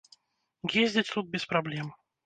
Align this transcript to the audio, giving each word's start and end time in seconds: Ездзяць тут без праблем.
Ездзяць 0.85 1.07
тут 1.13 1.31
без 1.37 1.49
праблем. 1.55 1.97